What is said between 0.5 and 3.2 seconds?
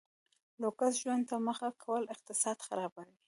لوکس ژوند ته مخه کول اقتصاد خرابوي.